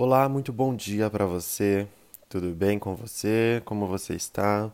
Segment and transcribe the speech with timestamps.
[0.00, 1.84] Olá, muito bom dia para você.
[2.28, 3.60] Tudo bem com você?
[3.64, 4.72] Como você está?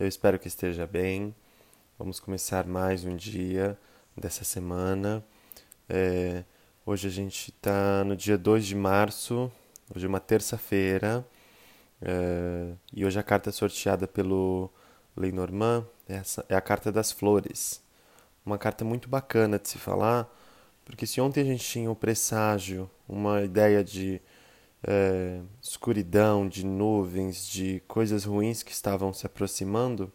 [0.00, 1.34] Eu espero que esteja bem.
[1.98, 3.78] Vamos começar mais um dia
[4.16, 5.22] dessa semana.
[5.86, 6.42] É,
[6.86, 9.52] hoje a gente está no dia 2 de março,
[9.94, 11.22] hoje é uma terça-feira,
[12.00, 14.70] é, e hoje a carta é sorteada pelo
[15.14, 17.82] Lenormand essa é a carta das flores.
[18.42, 20.26] Uma carta muito bacana de se falar,
[20.82, 24.18] porque se ontem a gente tinha o um presságio, uma ideia de
[24.84, 30.12] é, escuridão, de nuvens, de coisas ruins que estavam se aproximando,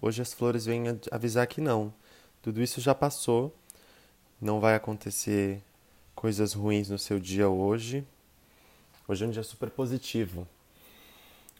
[0.00, 1.92] hoje as flores vêm avisar que não.
[2.40, 3.54] Tudo isso já passou,
[4.40, 5.62] não vai acontecer
[6.14, 8.04] coisas ruins no seu dia hoje.
[9.06, 10.46] Hoje é um dia super positivo.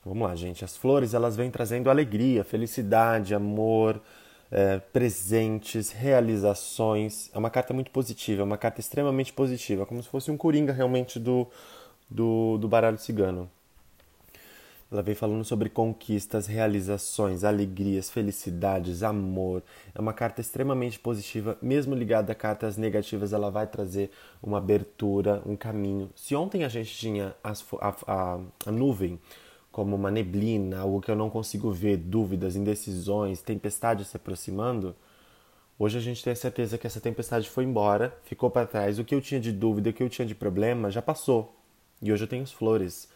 [0.04, 0.64] Vamos lá, gente.
[0.64, 4.02] As flores elas vêm trazendo alegria, felicidade, amor,
[4.50, 7.30] é, presentes, realizações.
[7.32, 10.72] É uma carta muito positiva, é uma carta extremamente positiva, como se fosse um coringa
[10.72, 11.48] realmente do,
[12.12, 13.48] do, do baralho cigano.
[14.92, 19.62] Ela vem falando sobre conquistas, realizações, alegrias, felicidades, amor.
[19.94, 24.10] É uma carta extremamente positiva, mesmo ligada a cartas negativas, ela vai trazer
[24.42, 26.10] uma abertura, um caminho.
[26.14, 29.18] Se ontem a gente tinha as, a, a, a nuvem
[29.70, 34.94] como uma neblina, algo que eu não consigo ver, dúvidas, indecisões, tempestade se aproximando,
[35.78, 38.98] hoje a gente tem a certeza que essa tempestade foi embora, ficou para trás.
[38.98, 41.61] O que eu tinha de dúvida, o que eu tinha de problema já passou.
[42.02, 43.08] E hoje eu tenho as flores.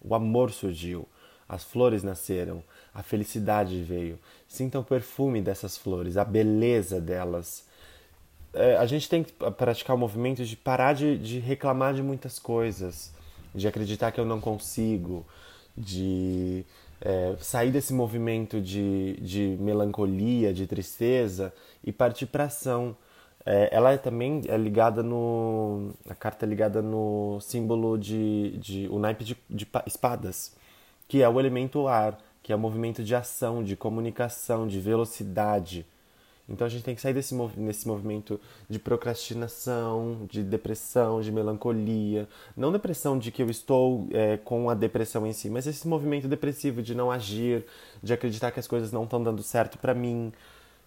[0.00, 1.06] O amor surgiu,
[1.46, 4.18] as flores nasceram, a felicidade veio.
[4.48, 7.64] Sinta o perfume dessas flores, a beleza delas.
[8.54, 12.38] É, a gente tem que praticar o movimento de parar de, de reclamar de muitas
[12.38, 13.12] coisas,
[13.54, 15.26] de acreditar que eu não consigo,
[15.76, 16.64] de
[17.00, 21.52] é, sair desse movimento de, de melancolia, de tristeza
[21.84, 22.96] e partir para ação.
[23.52, 25.90] É, ela é também é ligada no.
[26.08, 28.56] A carta é ligada no símbolo de.
[28.58, 30.54] de o naipe de, de espadas,
[31.08, 35.84] que é o elemento ar, que é o movimento de ação, de comunicação, de velocidade.
[36.48, 42.28] Então a gente tem que sair desse nesse movimento de procrastinação, de depressão, de melancolia.
[42.56, 46.28] Não depressão de que eu estou é, com a depressão em si, mas esse movimento
[46.28, 47.64] depressivo de não agir,
[48.00, 50.32] de acreditar que as coisas não estão dando certo para mim.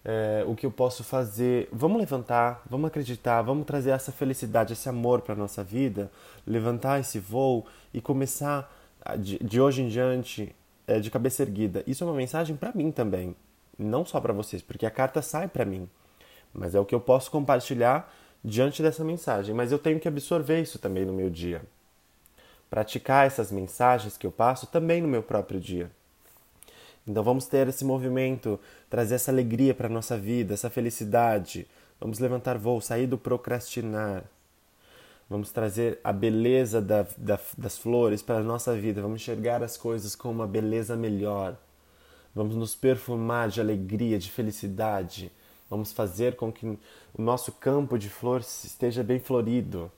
[0.04, 1.68] É, o que eu posso fazer?
[1.72, 6.10] Vamos levantar, vamos acreditar, vamos trazer essa felicidade, esse amor para nossa vida,
[6.46, 8.70] levantar esse voo e começar
[9.18, 10.54] de, de hoje em diante
[10.86, 11.82] é, de cabeça erguida.
[11.86, 13.34] Isso é uma mensagem para mim também
[13.78, 15.88] não só para vocês, porque a carta sai para mim,
[16.52, 18.12] mas é o que eu posso compartilhar
[18.44, 21.62] diante dessa mensagem, mas eu tenho que absorver isso também no meu dia.
[22.68, 25.90] Praticar essas mensagens que eu passo também no meu próprio dia.
[27.06, 31.66] Então vamos ter esse movimento, trazer essa alegria para a nossa vida, essa felicidade.
[32.00, 34.24] Vamos levantar voo, sair do procrastinar.
[35.28, 39.02] Vamos trazer a beleza da, da, das flores para a nossa vida.
[39.02, 41.56] Vamos enxergar as coisas com uma beleza melhor.
[42.34, 45.30] Vamos nos perfumar de alegria, de felicidade.
[45.70, 46.78] Vamos fazer com que o
[47.22, 49.90] nosso campo de flores esteja bem florido.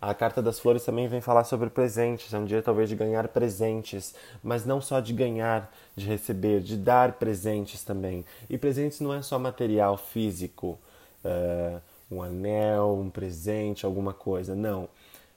[0.00, 2.32] A carta das flores também vem falar sobre presentes.
[2.32, 6.76] É um dia talvez de ganhar presentes, mas não só de ganhar, de receber, de
[6.76, 8.24] dar presentes também.
[8.48, 10.78] E presentes não é só material físico,
[11.24, 14.54] uh, um anel, um presente, alguma coisa.
[14.54, 14.88] Não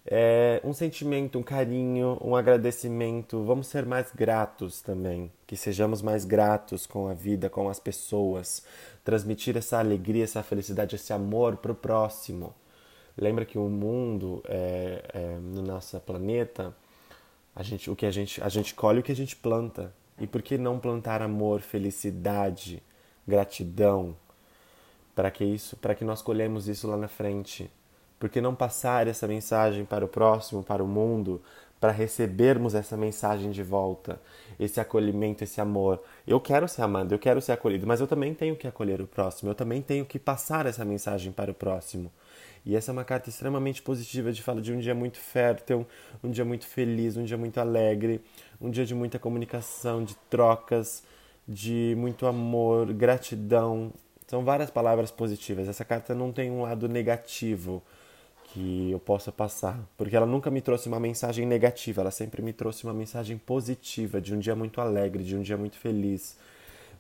[0.06, 3.44] é, um sentimento, um carinho, um agradecimento.
[3.44, 8.64] Vamos ser mais gratos também, que sejamos mais gratos com a vida, com as pessoas,
[9.04, 12.54] transmitir essa alegria, essa felicidade, esse amor para o próximo.
[13.18, 16.76] Lembra que o mundo, é, é, no nosso planeta,
[17.56, 19.94] a gente, o que a gente, a gente colhe o que a gente planta.
[20.20, 22.82] E por que não plantar amor, felicidade,
[23.28, 24.16] gratidão,
[25.16, 27.70] para que isso, para que nós colhemos isso lá na frente?
[28.20, 31.42] Por que não passar essa mensagem para o próximo, para o mundo,
[31.80, 34.20] para recebermos essa mensagem de volta,
[34.60, 36.02] esse acolhimento, esse amor?
[36.26, 39.08] Eu quero ser amado, eu quero ser acolhido, mas eu também tenho que acolher o
[39.08, 42.12] próximo, eu também tenho que passar essa mensagem para o próximo.
[42.66, 45.86] E essa é uma carta extremamente positiva de fala de um dia muito fértil,
[46.24, 48.22] um dia muito feliz, um dia muito alegre,
[48.60, 51.04] um dia de muita comunicação, de trocas,
[51.48, 53.92] de muito amor, gratidão.
[54.28, 55.68] São várias palavras positivas.
[55.68, 57.84] Essa carta não tem um lado negativo
[58.54, 62.54] que eu possa passar, porque ela nunca me trouxe uma mensagem negativa, ela sempre me
[62.54, 66.38] trouxe uma mensagem positiva, de um dia muito alegre, de um dia muito feliz,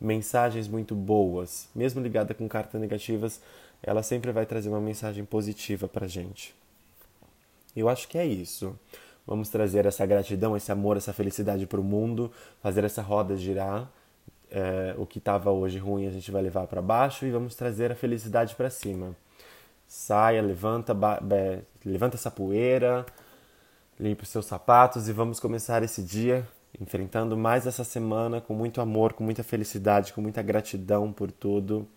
[0.01, 3.39] mensagens muito boas, mesmo ligada com cartas negativas,
[3.83, 6.55] ela sempre vai trazer uma mensagem positiva para gente.
[7.75, 8.77] Eu acho que é isso.
[9.27, 12.31] Vamos trazer essa gratidão, esse amor, essa felicidade para o mundo,
[12.61, 13.91] fazer essa roda girar.
[14.49, 17.91] É, o que estava hoje ruim a gente vai levar para baixo e vamos trazer
[17.91, 19.15] a felicidade para cima
[19.93, 20.91] saia, levanta,
[21.85, 23.05] levanta essa poeira,
[23.99, 26.47] limpe os seus sapatos e vamos começar esse dia
[26.81, 31.87] enfrentando mais essa semana com muito amor, com muita felicidade, com muita gratidão por tudo.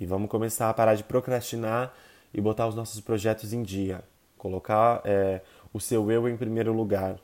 [0.00, 1.94] E vamos começar a parar de procrastinar
[2.32, 4.02] e botar os nossos projetos em dia.
[4.38, 5.42] Colocar é,
[5.74, 7.20] o seu eu em primeiro lugar,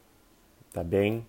[0.74, 1.26] tá bem?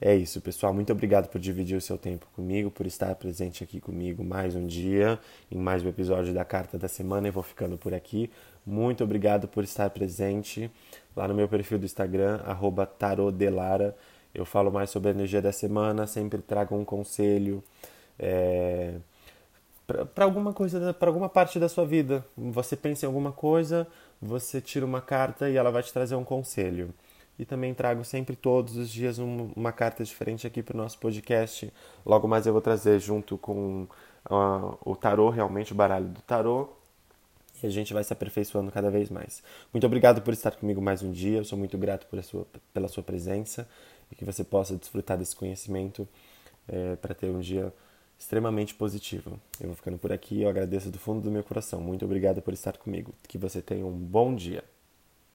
[0.00, 0.74] É isso, pessoal.
[0.74, 4.66] Muito obrigado por dividir o seu tempo comigo, por estar presente aqui comigo mais um
[4.66, 5.18] dia,
[5.50, 7.28] em mais um episódio da Carta da Semana.
[7.28, 8.28] Eu vou ficando por aqui.
[8.66, 10.68] Muito obrigado por estar presente
[11.14, 12.40] lá no meu perfil do Instagram,
[12.98, 13.96] tarodelara.
[14.34, 17.62] Eu falo mais sobre a energia da semana, sempre trago um conselho
[18.18, 18.96] é,
[19.86, 22.24] para alguma coisa, para alguma parte da sua vida.
[22.36, 23.86] Você pensa em alguma coisa,
[24.20, 26.92] você tira uma carta e ela vai te trazer um conselho
[27.38, 30.98] e também trago sempre todos os dias um, uma carta diferente aqui para o nosso
[30.98, 31.72] podcast.
[32.04, 33.86] Logo mais eu vou trazer junto com
[34.30, 36.68] uh, o tarô, realmente o baralho do tarô.
[37.62, 39.42] E a gente vai se aperfeiçoando cada vez mais.
[39.72, 41.38] Muito obrigado por estar comigo mais um dia.
[41.38, 43.68] Eu sou muito grato sua, pela sua presença
[44.10, 46.06] e que você possa desfrutar desse conhecimento
[46.68, 47.72] é, para ter um dia
[48.18, 49.40] extremamente positivo.
[49.60, 50.42] Eu vou ficando por aqui.
[50.42, 51.80] Eu agradeço do fundo do meu coração.
[51.80, 53.14] Muito obrigado por estar comigo.
[53.28, 54.64] Que você tenha um bom dia.